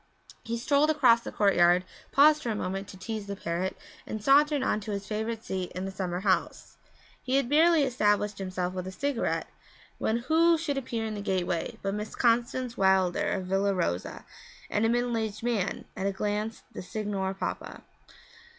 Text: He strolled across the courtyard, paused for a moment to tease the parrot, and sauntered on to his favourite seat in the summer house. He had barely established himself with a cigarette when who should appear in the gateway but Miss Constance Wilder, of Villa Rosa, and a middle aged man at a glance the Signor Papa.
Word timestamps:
He 0.41 0.57
strolled 0.57 0.89
across 0.89 1.21
the 1.21 1.31
courtyard, 1.31 1.85
paused 2.11 2.41
for 2.41 2.49
a 2.49 2.55
moment 2.55 2.87
to 2.87 2.97
tease 2.97 3.27
the 3.27 3.35
parrot, 3.35 3.77
and 4.07 4.19
sauntered 4.23 4.63
on 4.63 4.79
to 4.79 4.89
his 4.89 5.05
favourite 5.05 5.45
seat 5.45 5.71
in 5.73 5.85
the 5.85 5.91
summer 5.91 6.21
house. 6.21 6.77
He 7.21 7.35
had 7.35 7.47
barely 7.47 7.83
established 7.83 8.39
himself 8.39 8.73
with 8.73 8.87
a 8.87 8.91
cigarette 8.91 9.45
when 9.99 10.17
who 10.17 10.57
should 10.57 10.79
appear 10.79 11.05
in 11.05 11.13
the 11.13 11.21
gateway 11.21 11.77
but 11.83 11.93
Miss 11.93 12.15
Constance 12.15 12.75
Wilder, 12.75 13.27
of 13.31 13.45
Villa 13.45 13.75
Rosa, 13.75 14.25
and 14.71 14.87
a 14.87 14.89
middle 14.89 15.15
aged 15.15 15.43
man 15.43 15.85
at 15.95 16.07
a 16.07 16.11
glance 16.11 16.63
the 16.73 16.81
Signor 16.81 17.35
Papa. 17.35 17.83